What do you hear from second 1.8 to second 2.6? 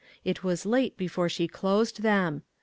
them.